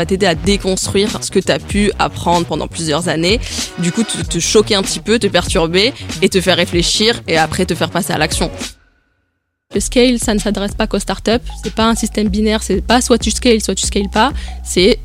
[0.00, 3.40] va t'aider à déconstruire ce que tu as pu apprendre pendant plusieurs années.
[3.78, 5.92] Du coup, te, te choquer un petit peu, te perturber
[6.22, 8.50] et te faire réfléchir et après te faire passer à l'action.
[9.72, 11.46] Le scale, ça ne s'adresse pas qu'aux startups.
[11.62, 12.62] C'est pas un système binaire.
[12.62, 14.32] C'est pas soit tu scales, soit tu scales pas.
[14.64, 14.98] C'est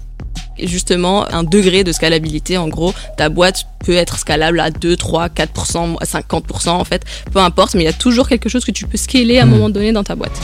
[0.57, 2.57] justement un degré de scalabilité.
[2.57, 7.03] En gros, ta boîte peut être scalable à 2, 3, 4%, 50% en fait.
[7.31, 9.45] Peu importe, mais il y a toujours quelque chose que tu peux scaler à un
[9.45, 10.39] moment donné dans ta boîte.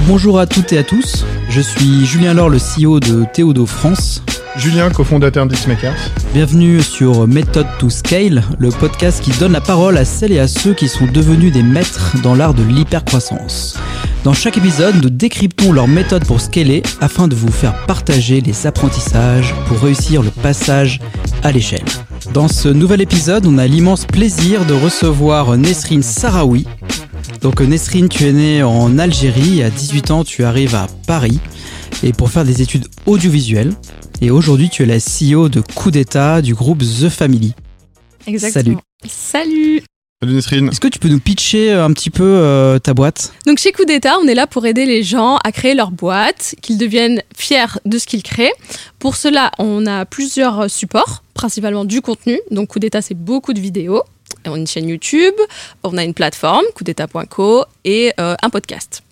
[0.00, 1.26] Bonjour à toutes et à tous.
[1.50, 4.22] Je suis Julien Laure, le CEO de Théodo France.
[4.56, 6.10] Julien, cofondateur d'Xmakers.
[6.32, 10.48] Bienvenue sur Method to Scale, le podcast qui donne la parole à celles et à
[10.48, 13.78] ceux qui sont devenus des maîtres dans l'art de l'hypercroissance.
[14.24, 18.66] Dans chaque épisode, nous décryptons leur méthode pour scaler afin de vous faire partager les
[18.66, 21.00] apprentissages pour réussir le passage
[21.42, 21.84] à l'échelle.
[22.32, 26.66] Dans ce nouvel épisode, on a l'immense plaisir de recevoir Nesrine Sarawi.
[27.42, 31.40] Donc Nesrine, tu es née en Algérie, à 18 ans tu arrives à Paris
[32.04, 33.72] et pour faire des études audiovisuelles.
[34.20, 37.54] Et aujourd'hui, tu es la CEO de Coup d'État du groupe The Family.
[38.28, 38.80] Exactement.
[39.04, 39.80] Salut.
[39.80, 39.82] Salut.
[40.20, 40.68] Salut Nesrine.
[40.68, 43.32] Est-ce que tu peux nous pitcher un petit peu euh, ta boîte?
[43.44, 46.54] Donc chez Coup d'État, on est là pour aider les gens à créer leur boîte,
[46.62, 48.52] qu'ils deviennent fiers de ce qu'ils créent.
[49.00, 52.38] Pour cela, on a plusieurs supports, principalement du contenu.
[52.52, 54.04] Donc Coup d'État, c'est beaucoup de vidéos.
[54.46, 55.34] On a une chaîne YouTube,
[55.82, 59.02] on a une plateforme, coupdétat.co, et euh, un podcast.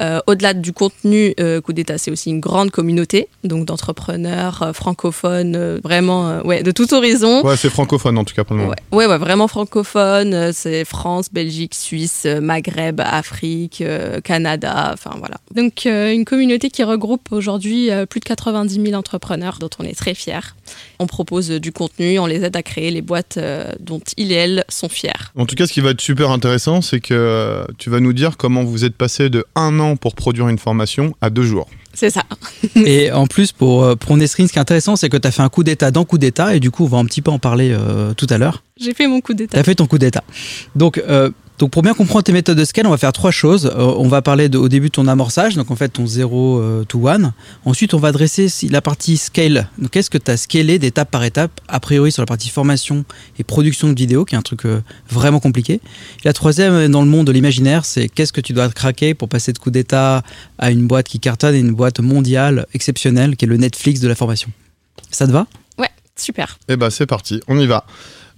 [0.00, 4.72] Euh, Au-delà du contenu, euh, Coup d'État, c'est aussi une grande communauté, donc d'entrepreneurs euh,
[4.72, 7.44] francophones, euh, vraiment, euh, ouais, de tout horizon.
[7.44, 8.74] Ouais, c'est francophone en tout cas pour le moment.
[8.92, 10.34] Ouais, ouais, ouais, vraiment francophone.
[10.34, 15.36] euh, C'est France, Belgique, Suisse, euh, Maghreb, Afrique, euh, Canada, enfin voilà.
[15.54, 19.84] Donc euh, une communauté qui regroupe aujourd'hui euh, plus de 90 000 entrepreneurs dont on
[19.84, 20.54] est très fiers.
[20.98, 24.32] On propose euh, du contenu, on les aide à créer les boîtes euh, dont ils
[24.32, 25.10] et elles sont fiers.
[25.36, 28.12] En tout cas, ce qui va être super intéressant, c'est que euh, tu vas nous
[28.12, 31.68] dire comment vous êtes passé de un an pour produire une formation à deux jours.
[31.94, 32.22] C'est ça.
[32.76, 35.30] Et en plus, pour, euh, pour Nesrine, ce qui est intéressant, c'est que tu as
[35.32, 37.30] fait un coup d'état dans coup d'état, et du coup, on va un petit peu
[37.30, 38.62] en parler euh, tout à l'heure.
[38.80, 39.58] J'ai fait mon coup Tu d'état.
[39.58, 40.22] as fait ton coup d'état.
[40.76, 43.66] Donc, euh, donc, pour bien comprendre tes méthodes de scale, on va faire trois choses.
[43.66, 46.58] Euh, on va parler de- au début de ton amorçage, donc en fait ton 0
[46.60, 47.32] euh, to 1.
[47.64, 49.68] Ensuite, on va adresser si- la partie scale.
[49.78, 53.04] Donc, qu'est-ce que tu as scalé d'étape par étape, a priori sur la partie formation
[53.38, 54.80] et production de vidéos, qui est un truc euh,
[55.10, 55.74] vraiment compliqué.
[55.74, 55.80] Et
[56.24, 59.52] la troisième, dans le monde de l'imaginaire, c'est qu'est-ce que tu dois craquer pour passer
[59.52, 60.22] de coup d'état
[60.58, 64.08] à une boîte qui cartonne et une boîte mondiale exceptionnelle, qui est le Netflix de
[64.08, 64.50] la formation.
[65.10, 65.46] Ça te va?
[66.20, 66.58] Super.
[66.68, 67.86] Eh ben, c'est parti, on y va.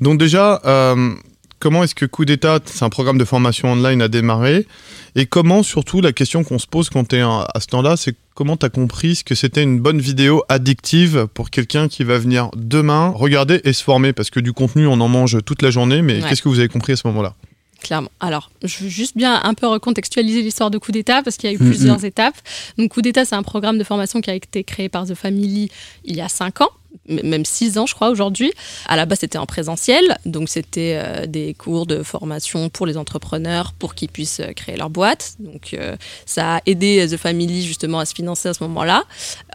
[0.03, 1.15] Donc déjà, euh,
[1.61, 4.67] comment est-ce que Coup d'État, c'est un programme de formation online, a démarré?
[5.15, 8.17] Et comment, surtout, la question qu'on se pose quand tu es à ce temps-là, c'est
[8.35, 12.19] comment tu as compris ce que c'était une bonne vidéo addictive pour quelqu'un qui va
[12.19, 14.13] venir demain regarder et se former?
[14.13, 16.29] Parce que du contenu, on en mange toute la journée, mais Ouais.
[16.29, 17.35] qu'est-ce que vous avez compris à ce moment-là?
[17.83, 18.11] Clairement.
[18.21, 21.53] Alors, je veux juste bien un peu recontextualiser l'histoire de Coup d'État parce qu'il y
[21.53, 21.69] a eu Mhm.
[21.71, 22.37] plusieurs étapes.
[22.79, 25.71] Donc, Coup d'État, c'est un programme de formation qui a été créé par The Family
[26.05, 26.69] il y a cinq ans,
[27.09, 28.53] même six ans, je crois, aujourd'hui.
[28.87, 30.17] À la base, c'était en présentiel.
[30.27, 34.77] Donc, c'était euh, des cours de formation pour les entrepreneurs pour qu'ils puissent euh, créer
[34.77, 35.35] leur boîte.
[35.39, 35.97] Donc, euh,
[36.27, 39.05] ça a aidé The Family justement à se financer à ce moment-là.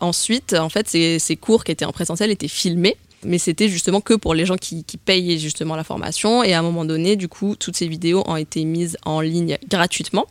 [0.01, 2.97] Ensuite, en fait, ces, ces cours qui étaient en présentiel étaient filmés.
[3.25, 6.43] Mais c'était justement que pour les gens qui, payaient justement la formation.
[6.43, 9.57] Et à un moment donné, du coup, toutes ces vidéos ont été mises en ligne
[9.67, 10.25] gratuitement.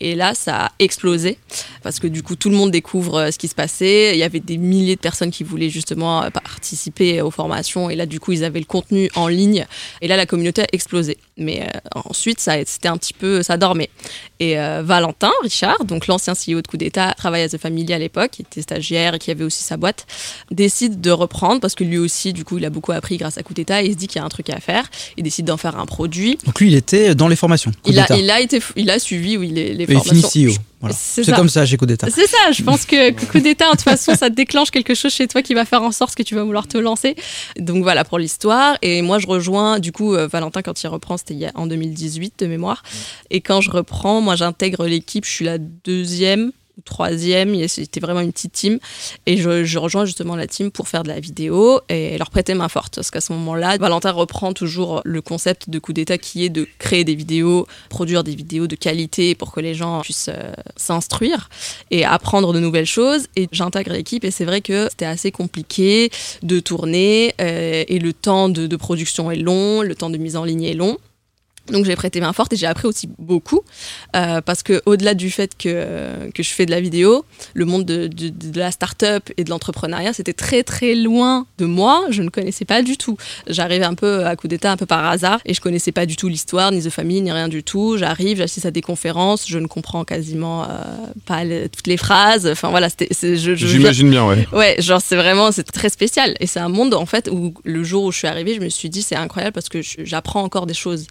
[0.00, 1.38] Et là, ça a explosé
[1.82, 4.14] parce que du coup, tout le monde découvre euh, ce qui se passait.
[4.14, 7.88] Il y avait des milliers de personnes qui voulaient justement euh, participer aux formations.
[7.90, 9.66] Et là, du coup, ils avaient le contenu en ligne.
[10.00, 11.16] Et là, la communauté a explosé.
[11.36, 13.90] Mais euh, ensuite, ça, c'était un petit peu, ça dormait.
[14.40, 17.98] Et euh, Valentin Richard, donc l'ancien CEO de Coup d'État, travaillait à The Family à
[17.98, 20.06] l'époque, qui était stagiaire et qui avait aussi sa boîte,
[20.50, 23.42] décide de reprendre parce que lui aussi, du coup, il a beaucoup appris grâce à
[23.42, 24.88] Coup d'État et il se dit qu'il y a un truc à faire.
[25.16, 26.38] Il décide d'en faire un produit.
[26.44, 27.72] Donc, lui, il était dans les formations.
[27.84, 29.86] Il a, il, a été, il a suivi oui, les, les.
[29.86, 30.52] CEO.
[30.80, 30.94] Voilà.
[30.98, 32.08] C'est comme ça chez Coup d'état.
[32.10, 35.26] C'est ça, je pense que coup d'état, de toute façon, ça déclenche quelque chose chez
[35.26, 37.16] toi qui va faire en sorte que tu vas vouloir te lancer.
[37.58, 38.76] Donc voilà pour l'histoire.
[38.82, 42.46] Et moi, je rejoins, du coup, euh, Valentin, quand il reprend, c'était en 2018 de
[42.46, 42.82] mémoire.
[43.30, 46.52] Et quand je reprends, moi, j'intègre l'équipe, je suis la deuxième
[46.84, 48.78] troisième, c'était vraiment une petite team.
[49.26, 52.68] Et je, rejoins justement la team pour faire de la vidéo et leur prêter main
[52.68, 52.96] forte.
[52.96, 56.66] Parce qu'à ce moment-là, Valentin reprend toujours le concept de coup d'état qui est de
[56.78, 61.48] créer des vidéos, produire des vidéos de qualité pour que les gens puissent euh, s'instruire
[61.90, 63.26] et apprendre de nouvelles choses.
[63.36, 66.10] Et j'intègre l'équipe et c'est vrai que c'était assez compliqué
[66.42, 70.44] de tourner euh, et le temps de production est long, le temps de mise en
[70.44, 70.98] ligne est long.
[71.70, 73.62] Donc j'ai prêté main forte et j'ai appris aussi beaucoup
[74.14, 77.24] euh, parce que au-delà du fait que, que je fais de la vidéo,
[77.54, 81.64] le monde de, de, de la start-up et de l'entrepreneuriat c'était très très loin de
[81.66, 82.04] moi.
[82.10, 83.16] Je ne connaissais pas du tout.
[83.46, 86.16] J'arrivais un peu à coup d'état, un peu par hasard et je connaissais pas du
[86.16, 87.96] tout l'histoire, ni de famille, ni rien du tout.
[87.96, 90.66] J'arrive, j'assiste à des conférences, je ne comprends quasiment euh,
[91.26, 92.46] pas les, toutes les phrases.
[92.46, 93.08] Enfin voilà, c'était.
[93.56, 94.46] J'imagine bien, ouais.
[94.52, 97.82] Ouais, genre c'est vraiment c'est très spécial et c'est un monde en fait où le
[97.84, 100.66] jour où je suis arrivée, je me suis dit c'est incroyable parce que j'apprends encore
[100.66, 101.06] des choses.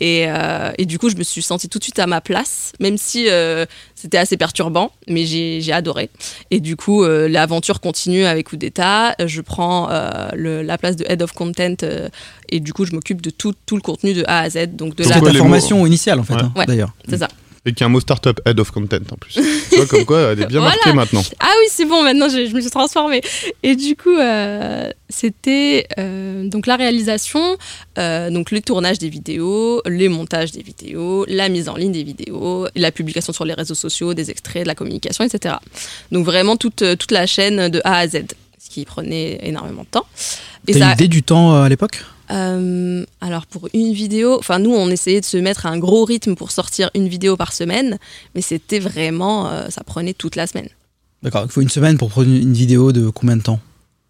[0.00, 2.72] Et, euh, et, du coup, je me suis sentie tout de suite à ma place,
[2.80, 6.10] même si euh, c'était assez perturbant, mais j'ai adoré.
[6.50, 9.14] Et du coup, euh, l'aventure continue avec Coup d'État.
[9.24, 12.08] Je prends euh, le, la place de Head of Content euh,
[12.48, 14.68] et du coup, je m'occupe de tout, tout, le contenu de A à Z.
[14.72, 16.42] Donc de la formation initiale, en fait, ouais.
[16.42, 16.92] hein, d'ailleurs.
[17.08, 17.28] C'est ça.
[17.68, 19.34] Et qui a un mot startup, head of content en plus.
[19.34, 19.42] tu
[19.76, 20.74] vois, comme quoi, elle est bien voilà.
[20.74, 21.22] marquée maintenant.
[21.38, 23.20] Ah oui, c'est bon, maintenant je, je, me suis transformée.
[23.62, 27.58] Et du coup, euh, c'était euh, donc la réalisation,
[27.98, 32.04] euh, donc le tournage des vidéos, les montages des vidéos, la mise en ligne des
[32.04, 35.56] vidéos, la publication sur les réseaux sociaux, des extraits, de la communication, etc.
[36.10, 38.22] Donc vraiment toute, toute la chaîne de A à Z,
[38.58, 40.06] ce qui prenait énormément de temps.
[40.66, 42.02] T'as une idée du temps à l'époque?
[42.30, 46.34] Euh, alors pour une vidéo, enfin nous on essayait de se mettre un gros rythme
[46.34, 47.98] pour sortir une vidéo par semaine,
[48.34, 50.68] mais c'était vraiment, euh, ça prenait toute la semaine.
[51.22, 53.60] D'accord, il faut une semaine pour produire une vidéo de combien de temps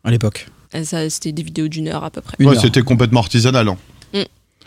[0.05, 0.49] à l'époque?
[0.73, 2.45] C'était des vidéos d'une heure à peu près.
[2.45, 3.69] Ouais, c'était complètement artisanal.
[3.69, 3.79] Hein.
[4.13, 4.19] Mm.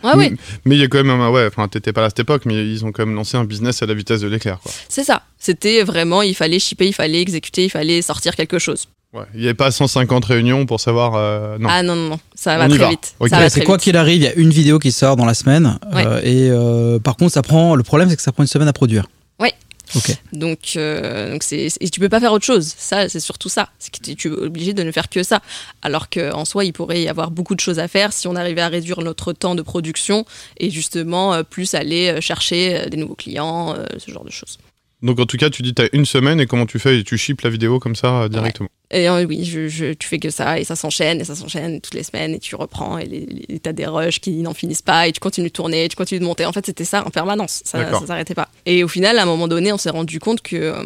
[0.03, 0.37] Ouais, oui.
[0.65, 2.55] Mais il y a quand même, ouais, enfin, t'étais pas là à cette époque, mais
[2.55, 4.71] ils ont quand même lancé un business à la vitesse de l'éclair, quoi.
[4.89, 5.21] C'est ça.
[5.37, 8.87] C'était vraiment, il fallait shipper, il fallait exécuter, il fallait sortir quelque chose.
[9.13, 11.15] Ouais, il n'y avait pas 150 réunions pour savoir.
[11.15, 11.67] Euh, non.
[11.69, 13.15] Ah non, non, non, ça va On très vite.
[13.19, 13.49] Okay.
[13.49, 15.77] C'est quoi qu'il arrive, il y a une vidéo qui sort dans la semaine.
[15.93, 16.05] Ouais.
[16.05, 17.75] Euh, et euh, par contre, ça prend.
[17.75, 19.07] Le problème, c'est que ça prend une semaine à produire.
[19.39, 19.49] Oui.
[19.95, 20.15] Ok.
[20.31, 22.73] Donc, euh, donc c'est, et tu peux pas faire autre chose.
[22.77, 23.69] Ça, c'est surtout ça.
[23.79, 25.41] C'est que tu, tu es obligé de ne faire que ça.
[25.81, 28.61] Alors qu'en soi, il pourrait y avoir beaucoup de choses à faire si on arrivait
[28.61, 30.25] à réduire notre temps de production
[30.57, 34.57] et justement euh, plus aller chercher des nouveaux clients, euh, ce genre de choses.
[35.01, 36.99] Donc en tout cas, tu dis tu as une semaine et comment tu fais?
[36.99, 38.69] Et tu ships la vidéo comme ça directement.
[38.91, 41.79] Et euh, oui, je, je, tu fais que ça et ça s'enchaîne et ça s'enchaîne
[41.79, 45.07] toutes les semaines et tu reprends et tu as des rushs qui n'en finissent pas
[45.07, 46.45] et tu continues de tourner, tu continues de monter.
[46.45, 48.49] En fait, c'était ça en permanence, ça ne s'arrêtait pas.
[48.65, 50.83] Et au final, à un moment donné, on s'est rendu compte qu'il euh,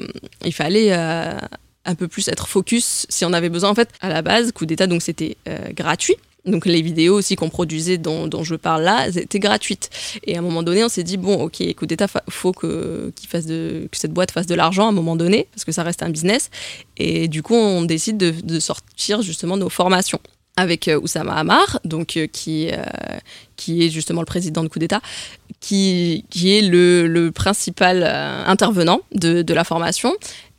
[0.51, 1.33] fallait euh,
[1.85, 3.71] un peu plus être focus si on avait besoin.
[3.71, 6.15] En fait, à la base, coup d'état, donc c'était euh, gratuit.
[6.45, 9.89] Donc les vidéos aussi qu'on produisait dont, je parle là, étaient gratuites.
[10.25, 13.11] Et à un moment donné, on s'est dit bon, ok, coup d'état, faut que,
[13.91, 16.49] cette boîte fasse de l'argent à un moment donné, parce que ça reste un business.
[16.97, 20.19] Et du coup, on décide de, sortir justement nos formations
[20.57, 22.77] avec euh, Oussama Hamar, donc euh, qui euh,
[23.57, 25.01] qui est justement le président de coup d'État,
[25.59, 30.13] qui, qui est le, principal intervenant de la formation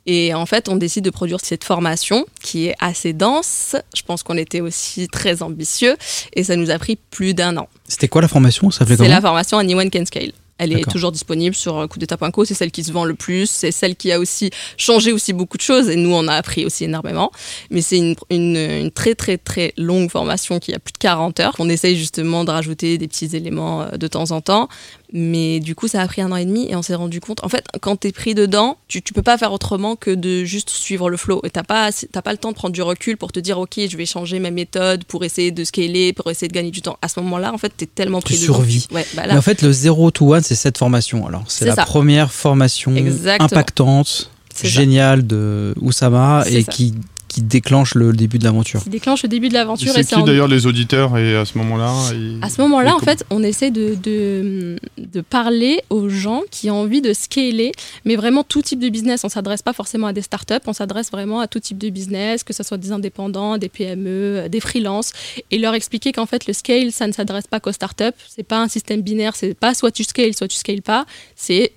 [0.07, 3.75] et en fait, on décide de produire cette formation qui est assez dense.
[3.93, 5.97] Je pense qu'on était aussi très ambitieux
[6.33, 7.67] et ça nous a pris plus d'un an.
[7.87, 8.71] C'était quoi la formation?
[8.71, 10.31] C'est la formation Anyone Can Scale.
[10.57, 13.95] Elle est toujours disponible sur coupdeta.co, c'est celle qui se vend le plus, c'est celle
[13.95, 17.31] qui a aussi changé aussi beaucoup de choses et nous on a appris aussi énormément.
[17.69, 21.39] Mais c'est une, une, une, très très très longue formation qui a plus de 40
[21.41, 21.55] heures.
[21.59, 24.67] On essaye justement de rajouter des petits éléments euh, de temps en temps.
[25.13, 27.41] Mais du coup, ça a pris un an et demi et on s'est rendu compte.
[27.43, 30.69] En fait, quand t'es pris dedans, tu, tu peux pas faire autrement que de juste
[30.69, 31.39] suivre le flow.
[31.45, 33.79] Et t'as pas, t'as pas le temps de prendre du recul pour te dire, OK,
[33.89, 36.97] je vais changer ma méthode pour essayer de scaler, pour essayer de gagner du temps.
[37.01, 38.55] À ce moment-là, en fait, t'es tellement pris tu dedans.
[38.55, 38.87] Survis.
[38.91, 41.25] Ouais, bah là, Mais en fait, le 0 to 1, c'est cette formation.
[41.25, 41.85] Alors, c'est la ça.
[41.85, 43.45] première formation Exactement.
[43.45, 44.29] impactante,
[44.61, 46.71] géniale de Oussama et ça.
[46.71, 46.93] qui
[47.27, 48.81] qui déclenche le début de l'aventure.
[48.81, 49.91] Qui déclenche le début de l'aventure.
[49.93, 50.23] C'est qui en...
[50.23, 52.39] d'ailleurs les auditeurs et à ce moment-là ils...
[52.41, 56.81] À ce moment-là, en fait, on essaie de, de, de, parler aux gens qui ont
[56.81, 57.71] envie de scaler,
[58.05, 59.23] mais vraiment tout type de business.
[59.23, 61.89] On ne s'adresse pas forcément à des startups, on s'adresse vraiment à tout type de
[61.89, 65.11] business, que ce soit des indépendants, des PME, des freelances,
[65.51, 68.05] et leur expliquer qu'en fait, le scale, ça ne s'adresse pas qu'aux startups.
[68.27, 71.05] C'est pas un système binaire, c'est pas soit tu scales, soit tu scales pas.
[71.35, 71.73] C'est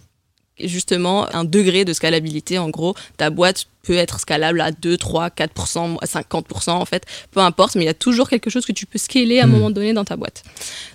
[0.64, 2.58] justement un degré de scalabilité.
[2.58, 7.40] En gros, ta boîte peut être scalable à 2, 3, 4%, 50% en fait, peu
[7.40, 9.50] importe, mais il y a toujours quelque chose que tu peux scaler à un mmh.
[9.50, 10.42] moment donné dans ta boîte.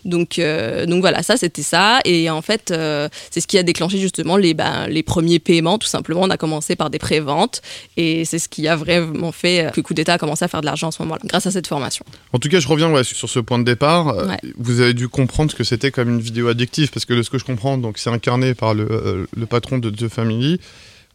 [0.05, 1.99] Donc, euh, donc voilà, ça c'était ça.
[2.05, 5.77] Et en fait, euh, c'est ce qui a déclenché justement les, ben, les premiers paiements,
[5.77, 6.21] tout simplement.
[6.21, 7.61] On a commencé par des préventes
[7.97, 10.65] et c'est ce qui a vraiment fait que Coup d'État a commencé à faire de
[10.65, 12.05] l'argent en ce moment-là, grâce à cette formation.
[12.33, 14.15] En tout cas, je reviens ouais, sur ce point de départ.
[14.15, 14.37] Ouais.
[14.57, 17.37] Vous avez dû comprendre que c'était comme une vidéo addictive parce que de ce que
[17.37, 20.59] je comprends, donc c'est incarné par le, euh, le patron de The Family.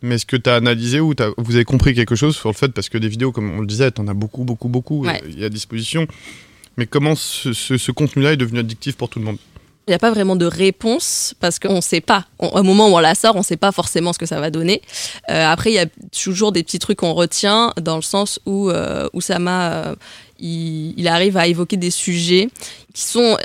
[0.02, 2.54] Mais est-ce que tu as analysé ou as, vous avez compris quelque chose sur le
[2.54, 5.04] fait, parce que des vidéos, comme on le disait, tu en as beaucoup, beaucoup, beaucoup
[5.04, 5.20] ouais.
[5.28, 6.06] il y a à disposition.
[6.77, 9.39] Mais comment ce, contenu-là est devenu addictif pour tout le monde
[9.87, 12.25] il n'y a pas vraiment de réponse parce qu'on ne sait pas.
[12.39, 14.50] Au moment où on la sort, on ne sait pas forcément ce que ça va
[14.50, 14.83] donner.
[15.31, 18.71] Euh, après, il y a toujours des petits trucs qu'on retient dans le sens où
[18.71, 19.95] euh, Oussama, euh,
[20.39, 22.50] il, arrive à évoquer des sujets
[22.95, 23.37] qui sont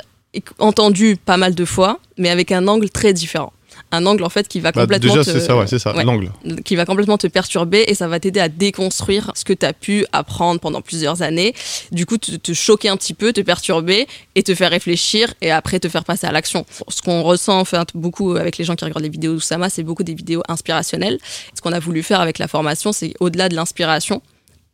[0.60, 3.52] entendu pas mal de fois, mais avec un angle très différent
[3.96, 6.30] un angle en fait qui va bah, complètement déjà c'est ça ouais c'est ça l'angle.
[6.64, 9.72] Qui va complètement te perturber et ça va t'aider à déconstruire ce que tu as
[9.72, 11.54] pu apprendre pendant plusieurs années.
[11.92, 15.50] Du coup te, te, choquer un petit peu te perturber et te faire réfléchir et
[15.50, 16.64] après te faire passer à l'action.
[16.88, 19.82] Ce qu'on ressent en fait beaucoup avec les gens qui regardent les vidéos d'Oussama c'est
[19.82, 21.18] beaucoup des vidéos inspirationnelles.
[21.54, 24.22] Ce qu'on a voulu faire avec la formation c'est au-delà de l'inspiration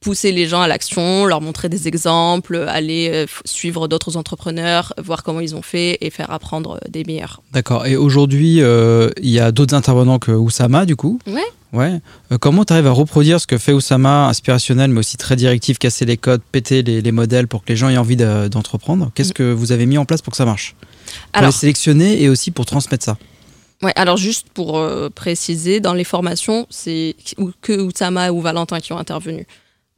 [0.03, 5.23] pousser les gens à l'action, leur montrer des exemples, aller euh, suivre d'autres entrepreneurs, voir
[5.23, 7.41] comment ils ont fait et faire apprendre euh, des meilleurs.
[7.53, 7.87] D'accord.
[7.87, 11.19] Et aujourd'hui, euh, il y a d'autres intervenants que Oussama, du coup?
[11.27, 11.41] Ouais.
[11.73, 12.03] Ouais.
[12.39, 16.05] comment tu arrives à reproduire ce que fait Oussama, inspirationnel, mais aussi très directif, casser
[16.05, 19.11] les codes, péter les, modèles pour que les gens aient envie d'entreprendre?
[19.15, 20.77] Qu'est-ce que vous avez mis en place pour que ça marche?
[21.07, 23.17] Pour alors, les sélectionner et aussi pour transmettre ça
[23.83, 27.17] Ouais, alors juste pour préciser, dans les formations, c'est
[27.63, 29.47] que Oussama ou Valentin qui ont intervenu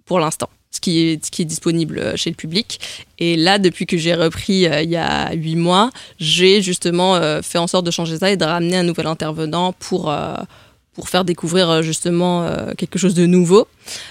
[0.06, 2.80] pour l'instant, ce qui, est, ce qui est disponible euh, chez le public.
[3.18, 7.42] Et là, depuis que j'ai repris euh, il y a huit mois, j'ai justement euh,
[7.42, 10.14] fait en sorte de changer ça et de ramener un nouvel intervenant pour,
[10.94, 13.66] pour faire découvrir justement quelque chose de nouveau.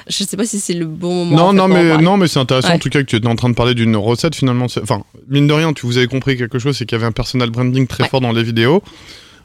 [0.07, 1.53] Je ne sais pas si c'est le bon moment.
[1.53, 3.49] Non, non, mais, non mais c'est intéressant en tout cas que tu es en train
[3.49, 4.67] de parler d'une recette finalement.
[4.81, 7.11] Enfin, mine de rien, tu vous avez compris quelque chose, c'est qu'il y avait un
[7.13, 8.81] personal branding très fort dans les vidéos.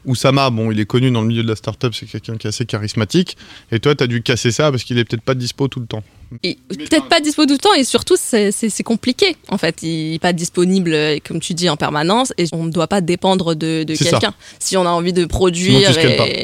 [0.05, 2.49] Oussama, bon, il est connu dans le milieu de la startup, c'est quelqu'un qui est
[2.49, 3.35] assez charismatique.
[3.71, 5.87] Et toi, tu as dû casser ça parce qu'il est peut-être pas dispo tout le
[5.87, 6.03] temps.
[6.41, 9.81] Peut-être pas dispo tout le temps et surtout c'est compliqué en fait.
[9.81, 10.95] Il n'est pas disponible
[11.27, 14.33] comme tu dis en permanence et on ne doit pas dépendre de, quelqu'un.
[14.59, 15.91] Si on a envie de produire,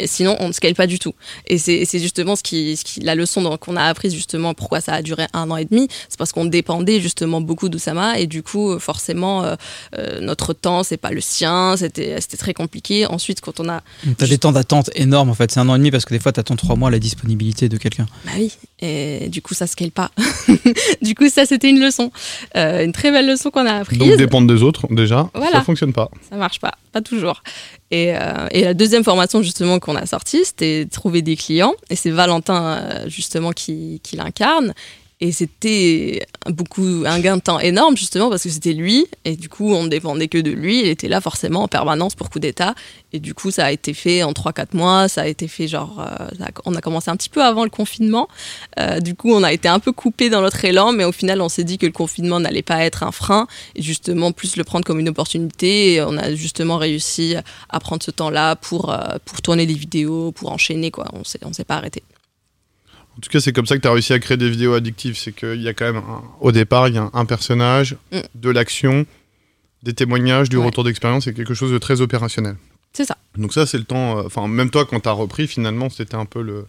[0.05, 1.13] sinon, on ne scale pas du tout.
[1.47, 5.25] Et c'est justement ce qui, la leçon qu'on a apprise justement pourquoi ça a duré
[5.33, 9.43] un an et demi, c'est parce qu'on dépendait justement beaucoup d'Oussama et du coup forcément
[9.43, 9.55] euh,
[9.97, 13.05] euh, notre temps c'est pas le sien, c'était très compliqué.
[13.05, 13.81] Ensuite quand on a...
[14.17, 16.19] T'as des temps d'attente énormes en fait, c'est un an et demi parce que des
[16.19, 18.07] fois t'attends trois mois la disponibilité de quelqu'un.
[18.25, 18.51] Bah oui,
[18.81, 20.11] et du coup ça scale pas.
[21.01, 22.11] du coup, ça, c'était une leçon.
[22.55, 23.99] Euh, une très belle leçon qu'on a apprise.
[23.99, 26.09] Donc, dépendre des autres, déjà, ça fonctionne pas.
[26.29, 27.43] Ça marche pas, pas toujours.
[27.91, 31.73] Et, euh, et la deuxième formation, justement, qu'on a sortie, c'était trouver des clients.
[31.89, 34.73] Et c'est Valentin, euh, justement, qui, qui l'incarne.
[35.21, 39.47] Et c'était beaucoup un gain de temps énorme justement parce que c'était lui et du
[39.47, 40.81] coup on ne dépendait que de lui.
[40.81, 42.75] Il était là forcément en permanence pour coup d'état
[43.13, 45.07] et du coup ça a été fait en 3-4 mois.
[45.07, 48.27] Ça a été fait genre euh, on a commencé un petit peu avant le confinement.
[48.77, 51.41] Euh, du coup on a été un peu coupé dans notre élan mais au final
[51.41, 54.65] on s'est dit que le confinement n'allait pas être un frein et justement plus le
[54.65, 55.93] prendre comme une opportunité.
[55.93, 57.35] Et on a justement réussi
[57.69, 61.07] à prendre ce temps-là pour, euh, pour tourner des vidéos, pour enchaîner quoi.
[61.13, 62.03] On s'est pas arrêté.
[63.17, 65.17] En tout cas, c'est comme ça que tu as réussi à créer des vidéos addictives.
[65.17, 66.01] C'est qu'il y a quand même,
[66.41, 68.19] au départ, il y a un personnage, mm.
[68.35, 69.05] de l'action,
[69.83, 72.57] des témoignages, du retour d'expérience, c'est quelque chose de très opérationnel.
[72.91, 73.17] C'est ça.
[73.37, 74.17] Donc ça, c'est le temps...
[74.17, 76.65] Euh, enfin, même toi, quand tu as repris, finalement, c'était un peu le...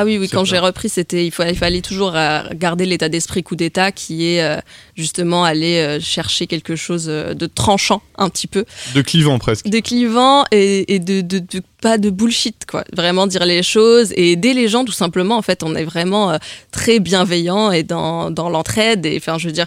[0.00, 3.42] Ah oui, oui, quand j'ai repris, c'était il, il, fallait toujours euh, garder l'état d'esprit
[3.42, 4.60] coup d'état qui est euh,
[4.94, 8.64] justement aller euh, chercher quelque chose de tranchant un petit peu.
[8.94, 9.66] De clivant presque.
[9.66, 11.42] De clivant et, de, de,
[11.80, 12.84] pas de bullshit quoi.
[12.92, 15.36] Vraiment dire les choses et aider les gens tout simplement.
[15.36, 16.38] En fait, on est vraiment
[16.70, 19.04] très bienveillant et dans, dans l'entraide.
[19.04, 19.66] Et enfin, je veux dire,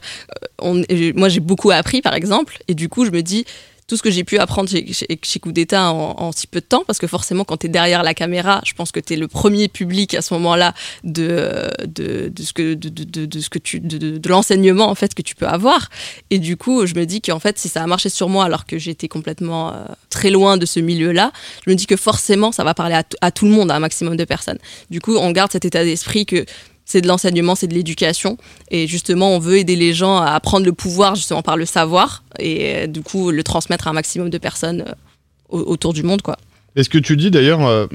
[0.59, 0.81] on,
[1.13, 3.43] moi j'ai beaucoup appris par exemple et du coup je me dis
[3.91, 6.98] tout ce que j'ai pu apprendre chez, Coup d'État en, si peu de temps, parce
[6.98, 9.67] que forcément, quand tu es derrière la caméra, je pense que tu es le premier
[9.67, 14.88] public à ce moment-là de, de, ce que, de, de, ce que tu, de, l'enseignement
[14.88, 15.89] en fait que tu peux avoir.
[16.29, 18.65] Et du coup, je me dis qu'en fait, si ça a marché sur moi alors
[18.65, 21.33] que j'étais complètement euh, très loin de ce milieu-là,
[21.65, 23.79] je me dis que forcément, ça va parler à, à tout le monde, à un
[23.79, 24.60] maximum de personnes.
[24.89, 26.45] Du coup, on garde cet état d'esprit que
[26.91, 28.38] c'est de l'enseignement, c'est de l'éducation.
[28.69, 32.24] Et justement, on veut aider les gens à prendre le pouvoir justement par le savoir
[32.38, 34.83] et euh, du coup le transmettre à un maximum de personnes
[35.53, 36.38] euh, autour du monde, quoi.
[36.75, 37.86] Est-ce que tu dis d'ailleurs, euh,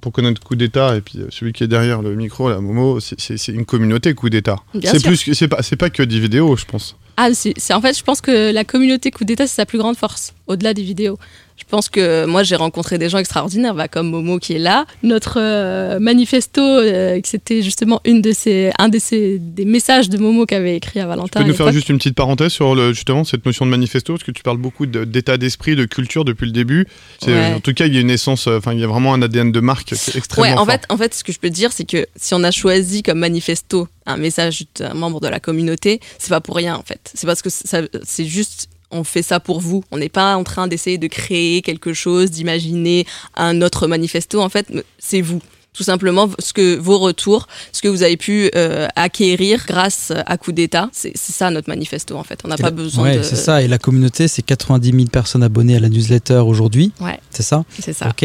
[0.00, 3.48] pour connaître coup d'État et puis celui qui est derrière le micro, la Momo, c'est
[3.48, 4.58] une communauté coup d'État.
[4.84, 6.96] C'est plus, c'est pas, c'est pas que des vidéos, je pense.
[7.16, 9.96] Ah, c'est en fait, je pense que la communauté coup d'État, c'est sa plus grande
[9.96, 11.18] force, au-delà des vidéos.
[11.62, 14.84] Je pense que moi, j'ai rencontré des gens extraordinaires, bah, comme Momo qui est là.
[15.02, 20.18] Notre euh, manifesto, euh, c'était justement une de ces, un de ces, des messages de
[20.18, 21.40] Momo qu'avait écrit à Valentin.
[21.40, 24.14] Tu peux nous faire juste une petite parenthèse sur le, justement cette notion de manifesto,
[24.14, 26.86] parce que tu parles beaucoup d'état d'esprit, de culture depuis le début.
[27.26, 29.22] En tout cas, il y a une essence, euh, enfin, il y a vraiment un
[29.22, 31.84] ADN de marque extrêmement ouais, en Fait, en fait, ce que je peux dire, c'est
[31.84, 36.30] que si on a choisi comme manifesto un message d'un membre de la communauté, c'est
[36.30, 37.10] pas pour rien en fait.
[37.14, 39.82] C'est parce que c'est juste on fait ça pour vous.
[39.90, 44.40] On n'est pas en train d'essayer de créer quelque chose, d'imaginer un autre manifesto.
[44.40, 45.40] En fait, c'est vous.
[45.72, 50.36] Tout simplement, ce que vos retours, ce que vous avez pu euh, acquérir grâce à
[50.36, 52.40] coup d'État, c'est ça notre manifesto en fait.
[52.44, 53.62] On n'a pas besoin ouais, c'est ça.
[53.62, 56.92] Et la communauté, c'est 90 000 personnes abonnées à la newsletter aujourd'hui.
[57.00, 57.18] Ouais.
[57.30, 57.64] C'est ça?
[57.80, 58.10] C'est ça.
[58.10, 58.22] Ok.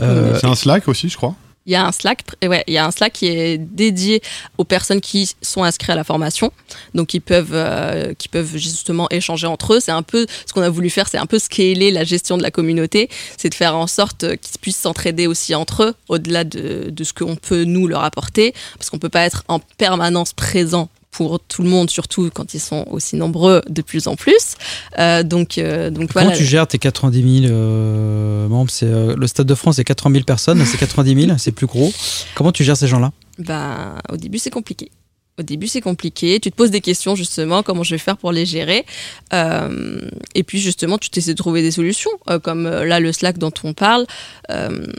[0.00, 1.34] Euh, c'est un Slack aussi, je crois.
[1.66, 4.22] Il y a un Slack, ouais, il y a un Slack qui est dédié
[4.58, 6.52] aux personnes qui sont inscrites à la formation,
[6.94, 9.80] donc qui peuvent, euh, qui peuvent justement échanger entre eux.
[9.80, 12.42] C'est un peu ce qu'on a voulu faire, c'est un peu scaler la gestion de
[12.42, 16.90] la communauté, c'est de faire en sorte qu'ils puissent s'entraider aussi entre eux, au-delà de,
[16.90, 20.88] de ce qu'on peut nous leur apporter, parce qu'on peut pas être en permanence présent
[21.12, 24.56] pour tout le monde, surtout quand ils sont aussi nombreux de plus en plus.
[24.98, 29.46] Euh, donc, euh, donc Comment tu gères tes 90 000 euh, membres c'est, Le Stade
[29.46, 31.92] de France, c'est 80 000 personnes, c'est 90 000, c'est plus gros.
[32.34, 33.12] Comment tu gères ces gens-là?
[33.38, 34.90] Bah, Au début, c'est compliqué.
[35.38, 36.38] Au début, c'est compliqué.
[36.40, 38.84] Tu te poses des questions, justement, comment je vais faire pour les gérer.
[39.32, 39.98] Euh,
[40.34, 42.10] et puis, justement, tu t'essaies de trouver des solutions.
[42.28, 44.04] Euh, comme euh, là, le Slack dont on parle,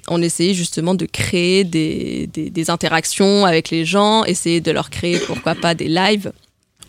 [0.08, 5.20] on essayait justement de créer des, des, interactions avec les gens, essayer de leur créer,
[5.20, 6.32] pourquoi pas, des lives.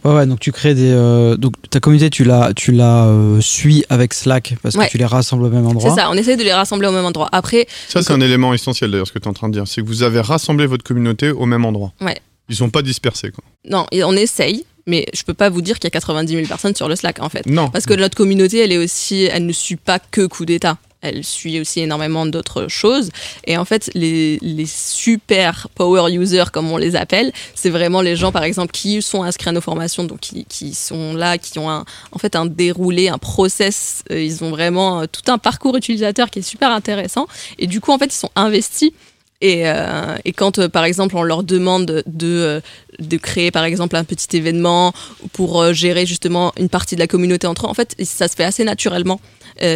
[0.05, 0.93] Ouais, ouais, donc tu crées des.
[1.39, 3.11] donc ta communauté, tu la, tu la
[3.41, 5.91] suis avec Slack parce que tu les rassembles au même endroit.
[5.91, 7.29] C'est ça, on essaie de les rassembler au même endroit.
[7.33, 7.67] Après.
[7.89, 9.69] Ça, c'est un élément essentiel d'ailleurs, ce que tu es en train de dire.
[9.69, 11.93] C'est que vous avez rassemblé votre communauté au même endroit.
[12.01, 12.19] Ouais.
[12.49, 13.45] Ils sont pas dispersés, quoi.
[13.65, 16.75] Non, on essaye, mais je peux pas vous dire qu'il y a 90 000 personnes
[16.75, 17.47] sur le Slack, en fait.
[17.47, 17.71] Non.
[17.71, 20.79] Parce que notre communauté, elle est aussi, elle ne suit pas que coup d'État.
[21.01, 23.11] Elle suit aussi énormément d'autres choses.
[23.47, 28.17] Et en fait, les, les, super power users, comme on les appelle, c'est vraiment les
[28.17, 31.59] gens, par exemple, qui sont inscrits à nos formations, donc qui, qui sont là, qui
[31.59, 34.03] ont un, en fait un déroulé, un process.
[34.11, 37.27] Euh, ils ont vraiment euh, tout un parcours utilisateur qui est super intéressant.
[37.59, 38.93] Et du coup, en fait, ils sont investis
[39.45, 42.61] et, euh, et, quand, euh, par exemple, on leur demande de, euh,
[42.99, 44.95] de créer, par exemple, un petit événement
[45.35, 48.45] pour gérer justement une partie de la communauté entre eux, en fait, ça se fait
[48.45, 49.21] assez naturellement.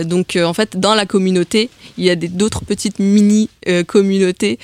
[0.04, 4.58] donc, en fait, dans la communauté, il y a d'autres petites mini-communautés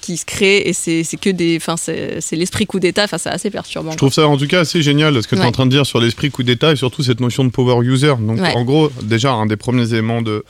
[0.00, 1.56] qui se créent et c'est que des.
[1.56, 3.90] Enfin, c'est l'esprit coup d'État, enfin, c'est assez perturbant.
[3.92, 5.72] Je trouve ça en tout cas assez génial ce que tu es en train de
[5.72, 8.14] dire sur l'esprit coup d'État et surtout cette notion de power user.
[8.20, 10.44] Donc, en gros, déjà, un des premiers éléments de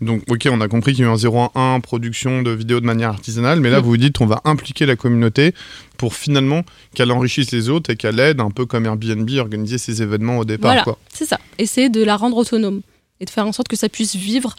[0.00, 2.50] donc, ok, on a compris qu'il y a eu un 0 à 1 production de
[2.50, 3.82] vidéos de manière artisanale, mais là, mm.
[3.82, 5.54] vous vous dites, on va impliquer la communauté
[5.96, 6.62] pour finalement
[6.94, 10.38] qu'elle enrichisse les autres et qu'elle aide, un peu comme Airbnb, à organiser ses événements
[10.38, 10.84] au départ.
[10.84, 11.40] Voilà, c'est ça.
[11.58, 12.82] Essayer de la rendre autonome
[13.20, 14.54] et de faire en sorte que ça puisse vivre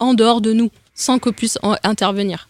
[0.00, 2.48] en dehors de nous, sans qu'on puisse intervenir.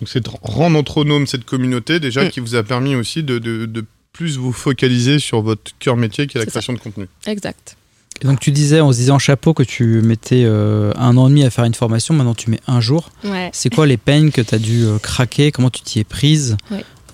[0.00, 2.30] Donc, c'est de rendre autonome cette communauté, déjà, mm.
[2.30, 6.38] qui vous a permis aussi de, de, plus vous focaliser sur votre cœur métier, qui
[6.38, 7.06] est la création de contenu.
[7.26, 7.76] Exact
[8.22, 11.44] donc tu disais en se disant chapeau que tu mettais euh, un an et demi
[11.44, 13.10] à faire une formation, maintenant tu mets un jour.
[13.52, 15.52] C'est quoi les peines que tu as dû euh, craquer?
[15.52, 16.56] Comment tu t'y es prise?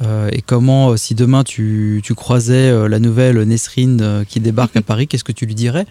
[0.02, 5.07] Euh, Et comment, si demain tu, tu croisais la nouvelle Nesrine qui débarque à Paris,
[5.07, 5.87] qu'est-ce que tu lui dirais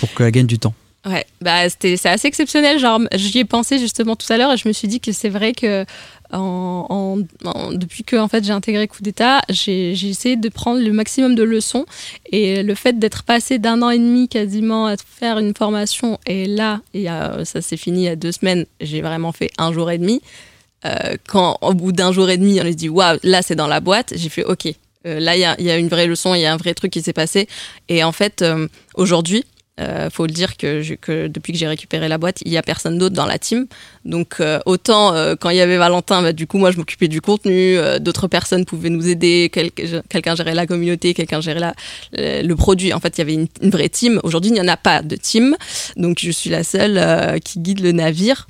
[0.00, 0.74] pour qu'elle gagne du temps?
[1.06, 2.78] Ouais, bah c'est assez exceptionnel.
[2.78, 5.28] Genre, j'y ai pensé justement tout à l'heure et je me suis dit que c'est
[5.28, 5.86] vrai que
[6.32, 7.18] en,
[7.72, 11.42] depuis que en fait, j'ai intégré Coup d'État, j'ai essayé de prendre le maximum de
[11.42, 11.86] leçons.
[12.30, 16.46] Et le fait d'être passé d'un an et demi quasiment à faire une formation, et
[16.46, 16.80] là,
[17.44, 20.20] ça s'est fini il y a deux semaines, j'ai vraiment fait un jour et demi.
[20.84, 23.66] Euh, quand au bout d'un jour et demi, on se dit waouh, là c'est dans
[23.66, 24.68] la boîte, j'ai fait ok.
[25.06, 26.92] Euh, là, il y, y a, une vraie leçon, il y a un vrai truc
[26.92, 27.48] qui s'est passé.
[27.88, 29.44] Et en fait, euh, aujourd'hui,
[29.78, 32.98] euh, faut le dire que, depuis que j'ai récupéré la boîte, il y a personne
[32.98, 33.66] d'autre dans la team.
[34.04, 37.08] Donc euh, autant euh, quand il y avait Valentin, bah, du coup moi je m'occupais
[37.08, 41.72] du contenu, euh, d'autres personnes pouvaient nous aider, quelqu'un gérait la communauté, quelqu'un gérait
[42.12, 42.92] le produit.
[42.92, 44.20] En fait, il y avait une, une vraie team.
[44.24, 45.56] Aujourd'hui, il n'y en a pas de team,
[45.96, 48.46] donc je suis la seule qui guide le navire.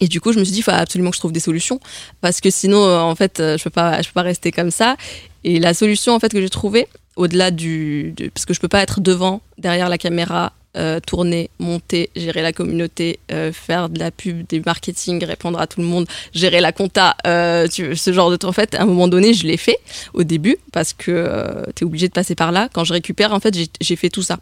[0.00, 1.80] Et du coup, je me suis dit, il faut absolument que je trouve des solutions,
[2.20, 4.96] parce que sinon, en fait, je peux pas, je peux pas rester comme ça.
[5.42, 6.86] Et la solution, en fait, que j'ai trouvée,
[7.18, 12.10] au-delà du, parce que je peux pas être devant, derrière la caméra, euh, tourner, monter,
[12.14, 16.06] gérer la communauté, euh, faire de la pub, du marketing, répondre à tout le monde,
[16.32, 18.50] gérer la compta, euh, ce genre de trucs.
[18.50, 19.78] En fait, à un moment donné, je l'ai fait
[20.14, 22.68] au début parce que tu es obligé de passer par là.
[22.72, 24.38] Quand je récupère, en fait, j'ai fait tout ça.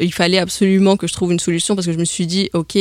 [0.00, 2.76] Il fallait absolument que je trouve une solution parce que je me suis dit, ok,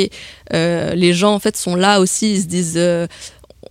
[0.51, 2.79] les gens en fait sont là aussi, ils se disent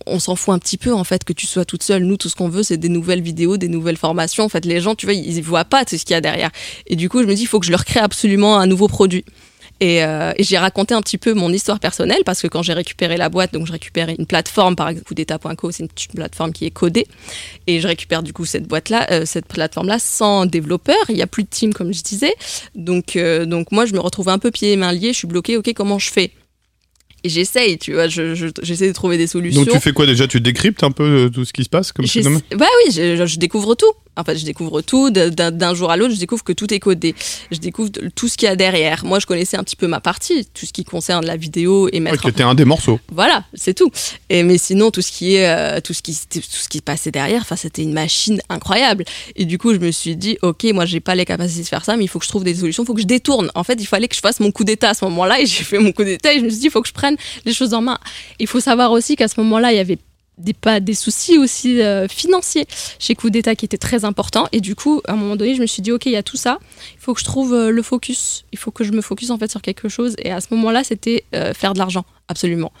[0.05, 2.03] on s'en fout un petit peu en fait que tu sois toute seule.
[2.03, 4.43] Nous, tout ce qu'on veut, c'est des nouvelles vidéos, des nouvelles formations.
[4.43, 6.51] En fait, les gens, tu vois, ils voient pas tout ce qu'il y a derrière.
[6.87, 8.87] Et du coup, je me dis, il faut que je leur crée absolument un nouveau
[8.87, 9.25] produit.
[9.83, 13.17] Euh, et, j'ai raconté un petit peu mon histoire personnelle parce que quand j'ai récupéré
[13.17, 16.71] la boîte, donc je récupère une plateforme par exemple d'État.co, c'est une plateforme qui est
[16.71, 17.07] codée,
[17.67, 20.97] et je récupère du coup cette boîte-là, euh, cette plateforme-là sans développeur.
[21.09, 22.33] Il n'y a plus de team comme je disais,
[22.75, 25.13] donc euh, donc moi je me retrouve un peu pieds et mains liés.
[25.13, 25.57] Je suis bloquée.
[25.57, 26.31] Ok, comment je fais?
[27.23, 29.63] Et j'essaye, tu vois, j'essaie de trouver des solutions.
[29.63, 30.27] Donc tu fais quoi déjà?
[30.27, 32.05] Tu décryptes un peu euh, tout ce qui se passe comme
[32.55, 33.91] Bah oui, je, découvre tout.
[34.17, 35.09] En fait, je découvre tout.
[35.11, 37.15] D'un jour à l'autre, je découvre que tout est codé.
[37.51, 39.05] Je découvre tout ce qu'il y a derrière.
[39.05, 41.99] Moi, je connaissais un petit peu ma partie, tout ce qui concerne la vidéo et
[41.99, 42.25] mettre.
[42.25, 42.49] Ouais, en...
[42.49, 42.99] un des morceaux.
[43.11, 43.91] Voilà, c'est tout.
[44.29, 47.11] Et mais sinon, tout ce qui est, euh, tout ce qui, tout ce qui passait
[47.11, 49.05] derrière, enfin, c'était une machine incroyable.
[49.35, 51.85] Et du coup, je me suis dit, ok, moi, j'ai pas les capacités de faire
[51.85, 53.51] ça, mais il faut que je trouve des solutions, il faut que je détourne.
[53.55, 55.63] En fait, il fallait que je fasse mon coup d'état à ce moment-là, et j'ai
[55.63, 56.33] fait mon coup d'état.
[56.33, 57.99] Et je me suis dit, il faut que je prenne les choses en main.
[58.39, 59.99] Il faut savoir aussi qu'à ce moment-là, il y avait
[60.37, 62.65] des, pas, des soucis aussi euh, financiers
[62.99, 64.47] chez Coup d'État qui étaient très importants.
[64.51, 66.23] Et du coup, à un moment donné, je me suis dit, OK, il y a
[66.23, 66.59] tout ça,
[66.95, 68.45] il faut que je trouve euh, le focus.
[68.51, 70.15] Il faut que je me focus en fait sur quelque chose.
[70.19, 72.71] Et à ce moment-là, c'était euh, faire de l'argent, absolument.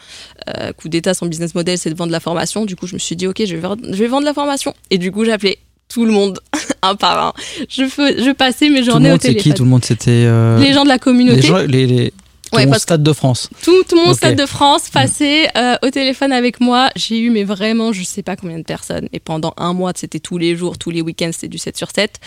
[0.77, 2.65] coup d'État, son business model, c'est de vendre de la formation.
[2.65, 4.73] Du coup, je me suis dit, OK, je vais, je vais vendre de la formation.
[4.89, 5.57] Et du coup, j'ai appelé
[5.89, 6.39] tout le monde,
[6.81, 7.33] un par un.
[7.69, 9.53] Je, je passais mes journées au téléphone.
[9.53, 9.97] Tout le monde, c'est qui?
[9.97, 10.59] Tout le monde, c'était...
[10.59, 11.67] Les gens de la communauté.
[11.67, 12.13] Les, les,
[12.49, 13.49] tout mon stade de France.
[13.63, 16.89] Tout, tout mon stade de France passait euh, au téléphone avec moi.
[16.95, 19.07] J'ai eu, mais vraiment, je sais pas combien de personnes.
[19.13, 21.89] Et pendant un mois, c'était tous les jours, tous les week-ends, c'était du 7 sur
[21.91, 22.19] 7,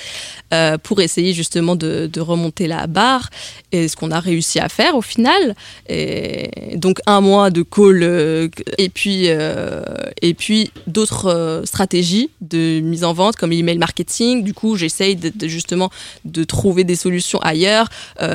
[0.52, 3.30] euh, pour essayer justement de, de, remonter la barre.
[3.72, 5.54] Et ce qu'on a réussi à faire au final.
[5.88, 13.04] Et donc, un mois de call euh, et puis, et puis d'autres stratégies de mise
[13.04, 14.42] en vente comme l'email marketing.
[14.42, 15.90] Du coup, j'essaye de, justement
[16.24, 17.88] de trouver des solutions ailleurs.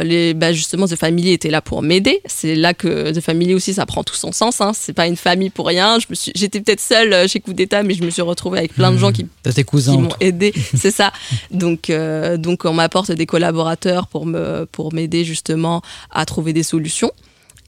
[0.04, 2.22] les, bah, justement, The Family était là pour m'aider.
[2.26, 4.62] C'est là que The Family aussi, ça prend tout son sens.
[4.62, 4.72] Hein.
[4.74, 6.00] C'est pas une famille pour rien.
[6.00, 8.60] Je me suis, j'étais peut-être seule euh, chez Coup d'État, mais je me suis retrouvée
[8.60, 10.54] avec plein de gens qui, qui m'ont aidé.
[10.76, 11.12] C'est ça.
[11.52, 16.64] Donc, euh, donc on m'apporte des collaborateurs pour me, pour m'aider justement à trouver des
[16.64, 17.12] solutions.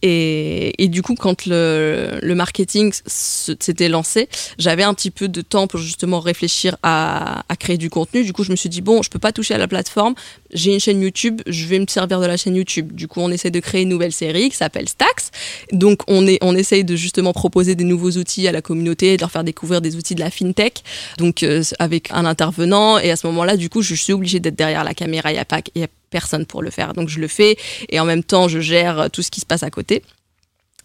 [0.02, 5.68] Et, et, du coup, quand le, marketing s'était lancé, j'avais un petit peu de temps
[5.68, 8.24] pour justement réfléchir à, créer du contenu.
[8.24, 10.14] Du coup, je me suis dit, bon, je peux pas toucher à la plateforme.
[10.54, 12.94] J'ai une chaîne YouTube, je vais me servir de la chaîne YouTube.
[12.94, 15.32] Du coup, on essaie de créer une nouvelle série qui s'appelle Stax.
[15.72, 19.22] Donc, on, est, on essaye de justement proposer des nouveaux outils à la communauté, de
[19.22, 20.84] leur faire découvrir des outils de la fintech.
[21.18, 23.00] Donc, euh, avec un intervenant.
[23.00, 25.32] Et à ce moment-là, du coup, je suis obligée d'être derrière la caméra.
[25.32, 25.42] Il
[25.76, 25.88] n'y a
[26.20, 26.94] personne pour le faire.
[26.94, 27.58] Donc je le fais
[27.90, 30.04] et en même temps je gère tout ce qui se passe à côté.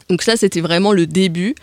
[0.08, 1.54] Donc ça c'était vraiment le début.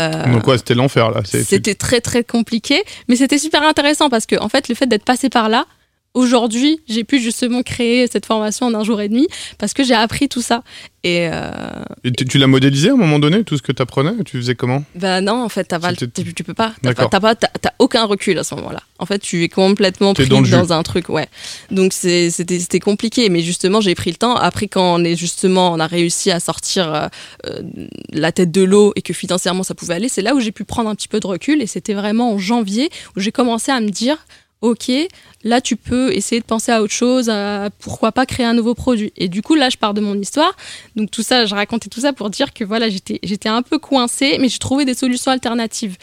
[0.00, 1.20] Euh, Donc quoi, c'était l'enfer là.
[1.24, 5.04] C'était très très compliqué, mais c'était super intéressant parce que en fait le fait d'être
[5.04, 5.66] passé par là,
[6.14, 9.26] aujourd'hui, j'ai pu justement créer cette formation en un jour et demi
[9.58, 10.62] parce que j'ai appris tout ça.
[11.04, 11.60] Et, euh,
[12.28, 14.84] tu, l'as modélisé à un moment donné, tout ce que tu apprenais Tu faisais comment?
[14.96, 16.74] Bah non, en fait, pas, tu, peux pas.
[16.82, 17.34] T'as pas,
[17.78, 18.82] aucun recul à ce moment-là.
[18.98, 21.28] En fait, tu es complètement pris dans, un truc, ouais.
[21.70, 24.34] Donc c'était compliqué, mais justement, j'ai pris le temps.
[24.34, 27.06] Après, quand on est justement, on a réussi à sortir euh,
[27.46, 27.62] euh,
[28.12, 30.64] la tête de l'eau et que financièrement ça pouvait aller, c'est là où j'ai pu
[30.64, 31.62] prendre un petit peu de recul.
[31.62, 34.18] Et c'était vraiment en janvier où j'ai commencé à me dire
[34.60, 34.90] ok,
[35.44, 38.74] là tu peux essayer de penser à autre chose, à pourquoi pas créer un nouveau
[38.74, 39.12] produit.
[39.16, 40.56] Et du coup, là, je pars de mon histoire.
[40.96, 43.78] Donc tout ça, je racontais tout ça pour dire que voilà, j'étais, j'étais un peu
[43.78, 45.96] coincée, mais j'ai trouvé des solutions alternatives.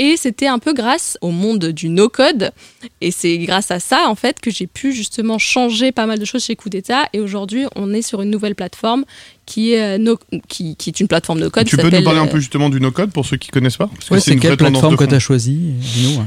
[0.00, 2.52] Et c'était un peu grâce au monde du no-code.
[3.00, 6.24] Et c'est grâce à ça, en fait, que j'ai pu justement changer pas mal de
[6.24, 7.08] choses chez Coup d'État.
[7.12, 9.04] Et aujourd'hui, on est sur une nouvelle plateforme
[9.44, 10.14] qui est, euh,
[10.46, 11.66] qui, qui, est une plateforme no-code.
[11.66, 13.90] Tu peux nous parler un peu justement du no-code pour ceux qui connaissent pas?
[14.20, 16.20] C'est quelle plateforme que tu as Dis-nous.
[16.20, 16.26] Ouais,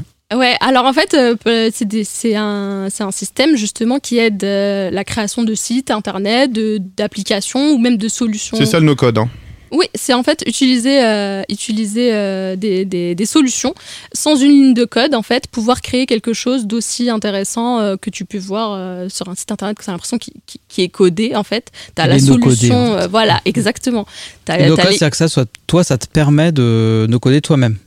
[0.60, 1.70] alors en fait, euh,
[2.04, 6.52] c'est un, un, système justement qui aide euh, la création de sites internet,
[6.96, 8.56] d'applications ou même de solutions.
[8.56, 9.18] C'est ça le no-code.
[9.18, 9.28] Hein.
[9.70, 12.10] Oui, c'est en fait utiliser, euh, utiliser
[12.58, 13.74] des, des, des, solutions
[14.12, 18.26] sans une ligne de code, en fait, pouvoir créer quelque chose d'aussi intéressant que tu
[18.26, 20.34] peux voir sur un site internet que tu as l'impression qui,
[20.68, 21.70] qui, est codé, en fait.
[21.96, 23.08] Tu as la solution.
[23.08, 24.06] voilà, exactement.
[24.46, 27.78] le no-code, c'est que ça, soit, toi, ça te permet de no coder toi-même.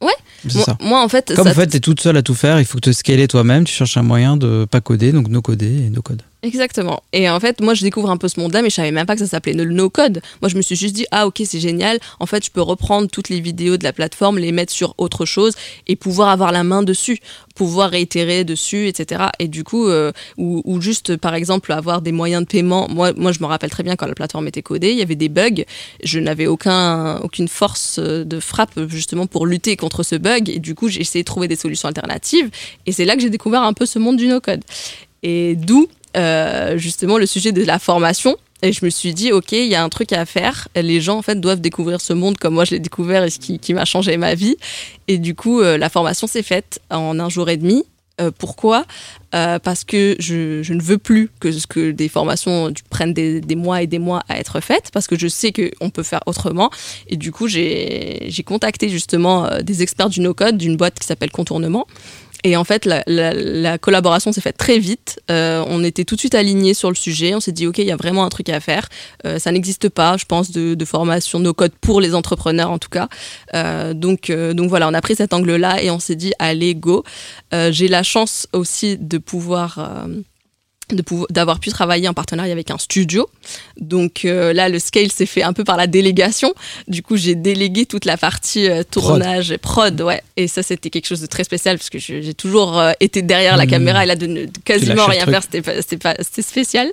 [0.00, 0.14] Ouais.
[0.44, 0.76] Moi, ça.
[0.80, 1.34] moi, en fait.
[1.34, 3.64] Comme en fait, t'es toute seule à tout faire, il faut que te scaler toi-même,
[3.64, 6.22] tu cherches un moyen de pas coder, donc no coder et no code.
[6.44, 7.02] Exactement.
[7.12, 9.14] Et en fait, moi, je découvre un peu ce monde-là, mais je savais même pas
[9.14, 10.22] que ça s'appelait le no-code.
[10.40, 11.98] Moi, je me suis juste dit, ah, ok, c'est génial.
[12.20, 15.24] En fait, je peux reprendre toutes les vidéos de la plateforme, les mettre sur autre
[15.24, 15.54] chose
[15.88, 17.18] et pouvoir avoir la main dessus,
[17.56, 19.24] pouvoir réitérer dessus, etc.
[19.40, 22.86] Et du coup, euh, ou, juste, par exemple, avoir des moyens de paiement.
[22.88, 25.16] Moi, moi, je me rappelle très bien quand la plateforme était codée, il y avait
[25.16, 25.64] des bugs.
[26.04, 30.48] Je n'avais aucun, aucune force de frappe, justement, pour lutter contre ce bug.
[30.48, 32.48] Et du coup, j'ai essayé de trouver des solutions alternatives.
[32.86, 34.62] Et c'est là que j'ai découvert un peu ce monde du no-code.
[35.24, 35.97] Et d'où euh,
[36.76, 38.36] justement le sujet de la formation.
[38.62, 40.68] Et je me suis dit, ok, il y a un truc à faire.
[40.74, 43.38] Les gens, en fait, doivent découvrir ce monde comme moi je l'ai découvert et ce
[43.38, 44.56] qui, m'a changé ma vie.
[45.06, 47.84] Et du coup, euh, la formation s'est faite en un jour et demi.
[48.20, 48.84] Euh, pourquoi?
[49.30, 53.82] Parce que je, je, ne veux plus que, que des formations prennent des, des, mois
[53.82, 56.70] et des mois à être faites, parce que je sais qu'on peut faire autrement.
[57.08, 61.86] Et du coup, j'ai contacté justement des experts du no-code d'une boîte qui s'appelle Contournement.
[62.44, 65.20] Et en fait, la, collaboration s'est faite très vite.
[65.30, 67.34] Euh, on était tout de suite alignés sur le sujet.
[67.34, 68.88] On s'est dit, OK, il y a vraiment un truc à faire.
[69.26, 72.88] Euh, ça n'existe pas, je pense, de, formation no code pour les entrepreneurs, en tout
[72.88, 73.08] cas.
[73.54, 77.04] Euh, donc, donc voilà, on a pris cet angle-là et on s'est dit, allez, go.
[77.52, 80.06] J'ai la chance aussi de pouvoir
[81.30, 83.28] d'avoir pu travailler en partenariat avec un studio.
[83.80, 86.52] Donc euh, là, le scale s'est fait un peu par la délégation.
[86.86, 89.96] Du coup, j'ai délégué toute la partie euh, tournage, prod.
[89.96, 90.22] prod, ouais.
[90.36, 93.56] Et ça, c'était quelque chose de très spécial parce que j'ai toujours euh, été derrière
[93.56, 93.70] la mmh.
[93.70, 96.90] caméra et là, de, ne quasiment rien faire, c'était pas, spécial.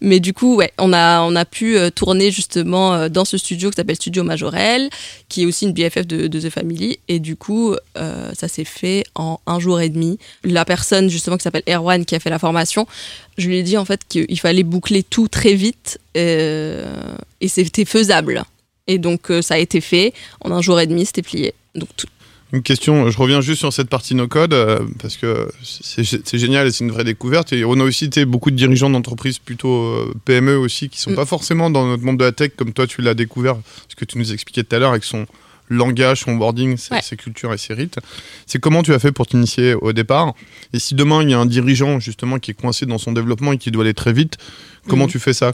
[0.00, 3.76] Mais du coup, ouais, on a, on a pu tourner justement dans ce studio qui
[3.76, 4.88] s'appelle Studio Majorel,
[5.28, 6.98] qui est aussi une BFF de, de The Family.
[7.08, 10.18] Et du coup, ça s'est fait en un jour et demi.
[10.44, 12.86] La personne justement qui s'appelle Erwan, qui a fait la formation,
[13.40, 17.84] je lui ai dit en fait qu'il fallait boucler tout très vite euh, et c'était
[17.84, 18.44] faisable.
[18.86, 20.12] Et donc euh, ça a été fait.
[20.40, 21.54] En un jour et demi, c'était plié.
[21.74, 21.88] Donc
[22.52, 26.66] Une question, je reviens juste sur cette partie no code euh, parce que c'est génial
[26.66, 27.52] et c'est une vraie découverte.
[27.52, 31.16] Et on a aussi été beaucoup de dirigeants d'entreprises plutôt PME aussi qui sont mm.
[31.16, 33.56] pas forcément dans notre monde de la tech comme toi tu l'as découvert,
[33.88, 35.26] ce que tu nous expliquais tout à l'heure avec son
[35.70, 37.98] langage, son boarding, ses, cultures et ses rites.
[38.46, 40.34] C'est comment tu as fait pour t'initier au départ
[40.72, 43.52] Et si demain il y a un dirigeant justement qui est coincé dans son développement
[43.52, 44.36] et qui doit aller très vite,
[44.88, 45.10] comment mhm.
[45.10, 45.52] tu fais ça?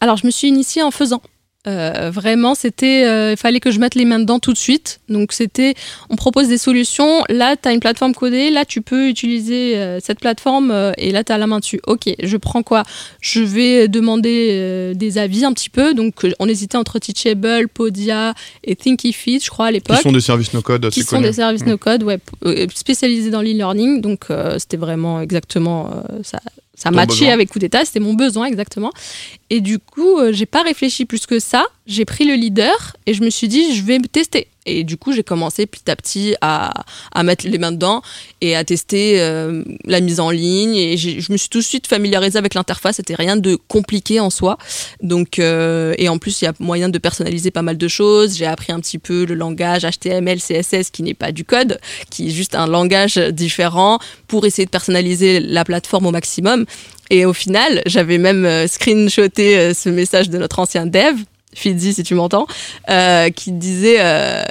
[0.00, 1.22] Alors je me suis initiée en faisant.
[1.66, 5.00] Euh, vraiment, c'était, euh, il fallait que je mette les mains dedans tout de suite.
[5.10, 5.74] Donc c'était,
[6.08, 7.22] on propose des solutions.
[7.28, 8.50] Là, tu as une plateforme codée.
[8.50, 11.80] Là, tu peux utiliser euh, cette plateforme et là, tu as la main dessus.
[11.86, 12.84] Ok, je prends quoi?
[13.20, 15.92] Je vais demander des avis un petit peu.
[15.92, 19.96] Donc on hésitait entre Teachable, Podia et Thinkific, je crois à l'époque.
[19.96, 20.88] Qui sont des services no code.
[20.90, 22.18] Qui sont des services no code, ouais,
[22.74, 24.00] spécialisés dans l'e-learning.
[24.00, 25.90] Donc c'était vraiment exactement
[26.22, 26.40] ça
[26.82, 28.90] ça matchait avec coup d'état, c'était mon besoin exactement.
[29.50, 31.66] Et du coup, euh, j'ai pas réfléchi plus que ça.
[31.86, 34.48] J'ai pris le leader et je me suis dit, je vais tester.
[34.66, 36.72] Et du coup, j'ai commencé petit à petit à,
[37.24, 38.02] mettre les mains dedans
[38.40, 40.76] et à tester euh, la mise en ligne.
[40.76, 42.96] Et je me suis tout de suite familiarisée avec l'interface.
[42.96, 44.58] C'était rien de compliqué en soi.
[45.02, 48.36] Donc, euh, et en plus, il y a moyen de personnaliser pas mal de choses.
[48.36, 52.28] J'ai appris un petit peu le langage HTML, CSS, qui n'est pas du code, qui
[52.28, 56.66] est juste un langage différent pour essayer de personnaliser la plateforme au maximum.
[57.08, 61.16] Et au final, j'avais même euh, screenshoté ce message de notre ancien dev
[61.52, 62.46] Fidzi si tu m'entends,
[62.90, 64.42] euh, qui disait euh,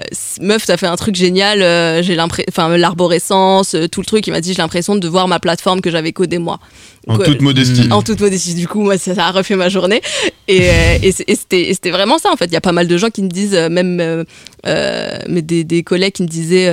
[0.42, 4.32] meuf t'as fait un truc génial, euh, j'ai l'impression, enfin l'arborescence, tout le truc, il
[4.32, 6.60] m'a dit j'ai l'impression de voir ma plateforme que j'avais codée moi.
[7.08, 7.88] En toute modestie.
[7.92, 8.54] En toute modestie.
[8.54, 10.02] Du coup, moi, ça, a refait ma journée.
[10.48, 10.68] Et,
[11.02, 12.46] et c'était vraiment ça, en fait.
[12.46, 14.26] Il y a pas mal de gens qui me disent, même
[14.66, 16.72] mais des, des, collègues qui me disaient,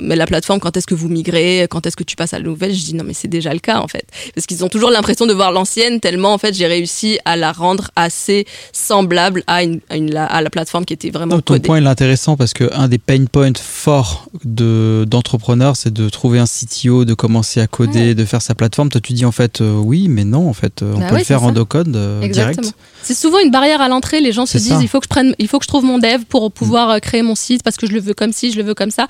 [0.00, 1.66] mais la plateforme, quand est-ce que vous migrez?
[1.70, 2.74] Quand est-ce que tu passes à la nouvelle?
[2.74, 4.04] Je dis, non, mais c'est déjà le cas, en fait.
[4.34, 7.52] Parce qu'ils ont toujours l'impression de voir l'ancienne, tellement, en fait, j'ai réussi à la
[7.52, 9.80] rendre assez semblable à, une,
[10.16, 11.40] à, la plateforme qui était vraiment.
[11.40, 16.08] ton point est intéressant parce que un des pain points forts de, d'entrepreneurs, c'est de
[16.08, 18.88] trouver un CTO, de commencer à coder, de faire sa plateforme.
[18.90, 21.18] Toi, tu dis en fait euh, oui, mais non, en fait, euh, on bah peut
[21.18, 22.74] le faire en no-code euh, direct.
[23.02, 24.20] C'est souvent une barrière à l'entrée.
[24.20, 25.98] Les gens se disent il faut que je prenne, il faut que je trouve mon
[25.98, 28.64] dev pour pouvoir créer mon site parce que je le veux comme ci, je le
[28.64, 29.06] veux comme ça.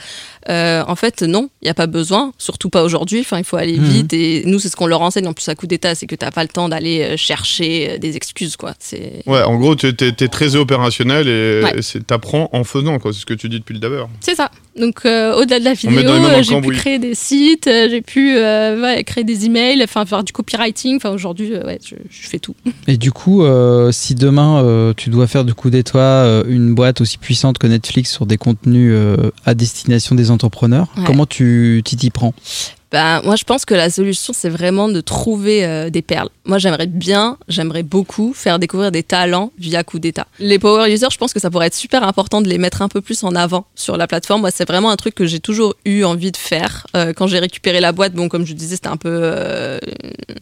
[0.48, 3.20] en fait, non, il n'y a pas besoin, surtout pas aujourd'hui.
[3.20, 3.84] Enfin, il faut aller mhm.
[3.84, 4.12] vite.
[4.12, 6.24] Et nous, c'est ce qu'on leur enseigne en plus à coup d'état, c'est que tu
[6.24, 8.74] n'as pas le temps d'aller chercher des excuses, quoi.
[8.78, 9.22] C'est...
[9.26, 13.12] Ouais, en gros, tu es, très opérationnel et tu apprends en faisant, quoi.
[13.12, 14.08] C'est ce que tu dis depuis le d'abord.
[14.20, 14.50] C'est ça.
[14.78, 18.36] Donc, euh, au-delà de la vidéo, euh, j'ai pu créer des sites, euh, j'ai pu
[19.04, 20.96] créer des emails, enfin, faire du copywriting.
[20.96, 22.54] Enfin, aujourd'hui, ouais, je, fais tout.
[22.86, 23.44] Et du coup,
[23.90, 28.26] si demain, tu dois faire du coup d'étoile une boîte aussi puissante que Netflix sur
[28.26, 28.94] des contenus
[29.44, 32.34] à destination des entrepreneurs, comment tu t'y prends?
[32.90, 36.30] Ben, moi, je pense que la solution, c'est vraiment de trouver euh, des perles.
[36.46, 40.26] Moi, j'aimerais bien, j'aimerais beaucoup faire découvrir des talents via coup d'état.
[40.38, 42.88] Les power users, je pense que ça pourrait être super important de les mettre un
[42.88, 44.40] peu plus en avant sur la plateforme.
[44.40, 46.86] Moi, c'est vraiment un truc que j'ai toujours eu envie de faire.
[46.96, 49.78] Euh, quand j'ai récupéré la boîte, bon, comme je disais, c'était un peu euh,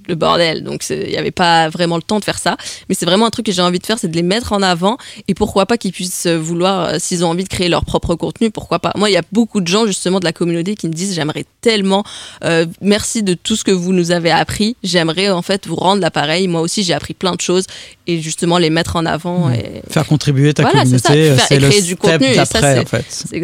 [0.06, 2.56] le bordel, donc il n'y avait pas vraiment le temps de faire ça.
[2.88, 4.62] Mais c'est vraiment un truc que j'ai envie de faire, c'est de les mettre en
[4.62, 8.52] avant et pourquoi pas qu'ils puissent vouloir, s'ils ont envie de créer leur propre contenu,
[8.52, 8.92] pourquoi pas.
[8.94, 11.44] Moi, il y a beaucoup de gens justement de la communauté qui me disent j'aimerais
[11.61, 12.04] tellement
[12.44, 14.77] euh, merci de tout ce que vous nous avez appris.
[14.83, 16.49] J'aimerais en fait vous rendre l'appareil.
[16.49, 17.66] Moi aussi, j'ai appris plein de choses
[18.07, 19.49] et justement les mettre en avant.
[19.49, 19.55] Mmh.
[19.55, 19.83] Et...
[19.90, 22.38] Faire contribuer ta communauté, c'est le du contenu.
[22.38, 22.87] En fait.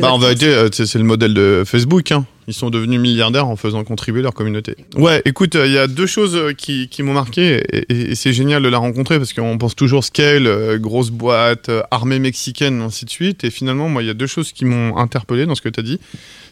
[0.00, 2.12] Bah, euh, c'est le modèle de Facebook.
[2.12, 2.24] Hein.
[2.48, 4.74] Ils sont devenus milliardaires en faisant contribuer leur communauté.
[4.96, 8.62] Ouais, écoute, euh, il y a deux choses qui, qui m'ont marqué et, c'est génial
[8.62, 13.44] de la rencontrer parce qu'on pense toujours scale, grosse boîte, armée mexicaine, ainsi de suite.
[13.44, 15.80] Et finalement, moi, il y a deux choses qui m'ont interpellé dans ce que tu
[15.80, 16.00] as dit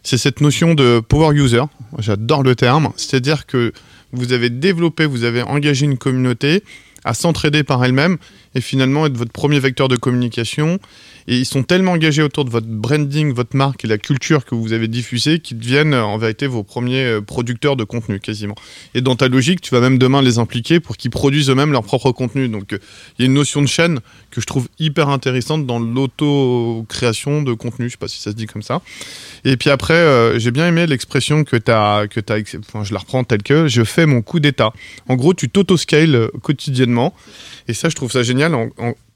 [0.03, 1.63] c'est cette notion de power user.
[1.99, 2.91] J'adore le terme.
[2.97, 3.73] C'est-à-dire que
[4.13, 6.63] vous avez développé, vous avez engagé une communauté
[7.05, 8.19] à s'entraider par elle-même
[8.55, 10.79] et finalement être votre premier vecteur de communication.
[11.29, 14.55] Et ils sont tellement engagés autour de votre branding, votre marque et la culture que
[14.55, 18.55] vous avez diffusée qu'ils deviennent en vérité vos premiers euh, producteurs de contenu quasiment.
[18.95, 21.83] Et dans ta logique, tu vas même demain les impliquer pour qu'ils produisent eux-mêmes leur
[21.83, 22.49] propre contenu.
[22.49, 22.79] Donc euh,
[23.19, 27.53] il y a une notion de chaîne que je trouve hyper intéressante dans l'auto-création de
[27.53, 27.87] contenu.
[27.87, 28.83] Je sais pas si ça se dit comme ça.
[29.45, 33.01] Et puis après, euh, j'ai bien aimé l'expression que tu as, as, enfin, je la
[33.01, 34.73] reprends telle que je fais mon coup d'état.
[35.09, 37.15] En gros, tu t'auto-scales quotidiennement.
[37.69, 38.55] Et ça, je trouve ça génial.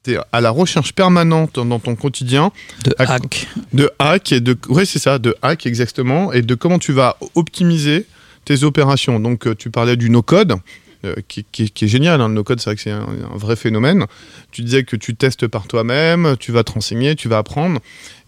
[0.05, 2.53] Tu es à la recherche permanente dans ton quotidien
[2.85, 6.79] de hack de hack et de ouais c'est ça de hack exactement et de comment
[6.79, 8.07] tu vas optimiser
[8.45, 10.57] tes opérations donc euh, tu parlais du no code
[11.05, 12.21] euh, qui, est génial.
[12.21, 12.29] Hein.
[12.29, 14.07] Le no-code, c'est vrai que c'est un, vrai phénomène.
[14.53, 17.81] Tu disais que tu testes par toi-même, tu vas te renseigner, tu vas apprendre.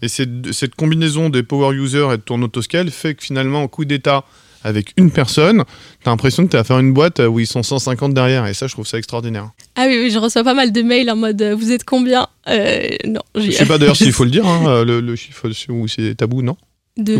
[0.03, 3.85] Et cette combinaison des power users et de ton autoscale fait que finalement, au coup
[3.85, 4.25] d'état,
[4.67, 5.63] avec une personne,
[6.03, 8.45] t'as l'impression que tu vas faire une boîte où ils sont 150 derrière.
[8.47, 9.49] Et ça, je trouve ça extraordinaire.
[9.75, 12.27] Ah oui, oui je reçois pas mal de mails en mode euh, vous êtes combien?
[12.49, 13.21] Euh, Non.
[13.35, 16.41] Je sais pas d'ailleurs s'il faut le dire, hein, le, le, chiffre ou c'est tabou,
[16.41, 16.57] non?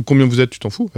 [0.05, 0.89] Combien vous êtes, tu t'en fous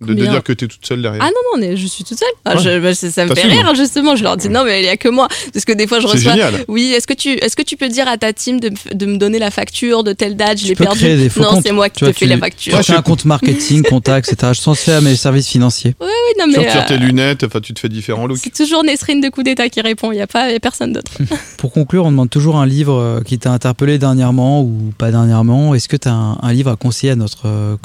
[0.00, 1.22] de, dire que tu es toute seule derrière.
[1.22, 2.28] Ah non, non, je suis toute seule.
[2.44, 4.16] Ah, bah, ça me fait rire, justement.
[4.16, 5.28] Je leur dis non, mais il n'y a que moi.
[5.52, 6.32] Parce que des fois, je reçois.
[6.32, 6.64] Génial.
[6.68, 9.16] Oui, est-ce que, tu, est que tu peux dire à ta team de, de me
[9.16, 10.58] donner la facture de telle date?
[10.58, 11.04] Je l'ai perdu.
[11.36, 12.74] non, c'est moi qui te fais la facture.
[12.74, 14.52] Moi, j'ai un compte marketing, contact, etc.
[14.54, 15.94] Je transfère à mes services financiers.
[16.00, 16.54] Oui, oui, non, mais.
[16.54, 18.38] Tu retires tes euh, lunettes, enfin, tu te fais différents looks.
[18.42, 20.12] C'est toujours Nesrine de coup d'état qui répond.
[20.12, 21.12] Il n'y a, pas, a personne d'autre.
[21.56, 25.74] Pour conclure, on demande toujours un livre euh, qui t'a interpellé dernièrement ou pas dernièrement.
[25.74, 27.76] Est-ce que tu as un livre à conseiller à notre euh,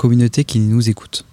[0.43, 1.25] qui nous écoute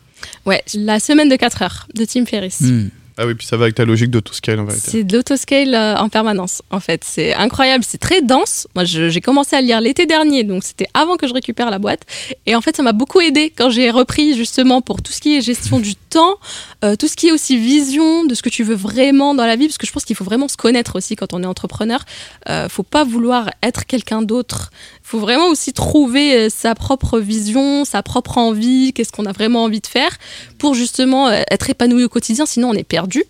[0.47, 2.61] Ouais, la semaine de 4 heures de Tim Ferriss.
[2.61, 2.89] Hmm.
[3.23, 4.91] Ah oui, puis ça va avec ta logique d'autoscale en vérité.
[4.93, 7.05] C'est de l'autoscale euh, en permanence, en fait.
[7.05, 8.67] C'est incroyable, c'est très dense.
[8.75, 12.01] Moi, j'ai commencé à lire l'été dernier, donc c'était avant que je récupère la boîte.
[12.47, 15.37] Et en fait, ça m'a beaucoup aidé quand j'ai repris justement pour tout ce qui
[15.37, 16.37] est gestion du temps,
[16.83, 19.57] euh, tout ce qui est aussi vision de ce que tu veux vraiment dans la
[19.57, 22.03] vie, parce que je pense qu'il faut vraiment se connaître aussi quand on est entrepreneur.
[22.49, 24.71] Euh, faut pas vouloir être quelqu'un d'autre.
[25.11, 29.65] Faut vraiment aussi trouver euh, sa propre vision, sa propre envie, qu'est-ce qu'on a vraiment
[29.65, 30.17] envie de faire
[30.57, 32.47] pour justement être épanoui au quotidien.
[32.47, 33.25] Sinon, on est perdu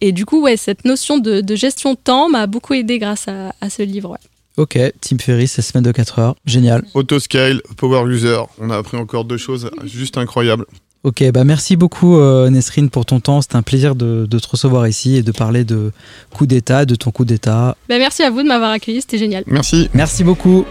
[0.00, 3.70] et du coup, ouais, cette notion de, gestion de temps m'a beaucoup aidé grâce à,
[3.70, 4.18] ce livre.
[4.56, 6.82] Ok, Tim Ferriss, la semaine de 4 heures, génial.
[6.94, 10.66] Autoscale, Power User, on a appris encore deux choses juste incroyables.
[11.04, 13.40] Ok, bah merci beaucoup euh, Nesrine pour ton temps.
[13.40, 15.92] C'était un plaisir de, te recevoir ici et de parler de
[16.30, 17.76] coup d'état, de ton coup d'état.
[17.88, 19.44] Bah merci à vous de m'avoir accueilli, c'était génial.
[19.46, 19.88] Merci.
[19.94, 20.66] Merci beaucoup.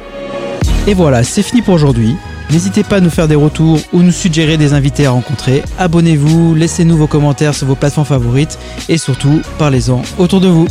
[0.89, 2.15] Et voilà, c'est fini pour aujourd'hui.
[2.49, 5.61] N'hésitez pas à nous faire des retours ou nous suggérer des invités à rencontrer.
[5.77, 8.57] Abonnez-vous, laissez-nous vos commentaires sur vos plateformes favorites
[8.89, 10.67] et surtout, parlez-en autour de vous.